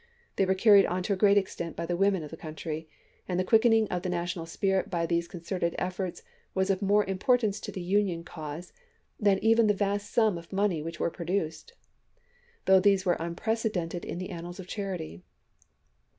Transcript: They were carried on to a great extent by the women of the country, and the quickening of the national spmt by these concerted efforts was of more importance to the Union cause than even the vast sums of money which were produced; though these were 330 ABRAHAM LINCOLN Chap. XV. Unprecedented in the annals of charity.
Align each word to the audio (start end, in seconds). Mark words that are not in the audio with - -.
They 0.35 0.47
were 0.47 0.55
carried 0.55 0.87
on 0.87 1.03
to 1.03 1.13
a 1.13 1.15
great 1.15 1.37
extent 1.37 1.75
by 1.75 1.85
the 1.85 1.95
women 1.95 2.23
of 2.23 2.31
the 2.31 2.35
country, 2.35 2.89
and 3.27 3.39
the 3.39 3.43
quickening 3.43 3.87
of 3.89 4.01
the 4.01 4.09
national 4.09 4.45
spmt 4.45 4.89
by 4.89 5.05
these 5.05 5.27
concerted 5.27 5.75
efforts 5.77 6.23
was 6.55 6.71
of 6.71 6.81
more 6.81 7.05
importance 7.05 7.59
to 7.59 7.71
the 7.71 7.83
Union 7.83 8.23
cause 8.23 8.73
than 9.19 9.37
even 9.43 9.67
the 9.67 9.75
vast 9.75 10.11
sums 10.11 10.39
of 10.39 10.51
money 10.51 10.81
which 10.81 10.99
were 10.99 11.11
produced; 11.11 11.73
though 12.65 12.79
these 12.79 13.05
were 13.05 13.13
330 13.15 13.19
ABRAHAM 13.21 13.37
LINCOLN 13.37 13.37
Chap. 13.37 13.45
XV. 13.45 13.47
Unprecedented 13.69 14.05
in 14.05 14.17
the 14.17 14.29
annals 14.31 14.59
of 14.59 14.65
charity. 14.67 15.21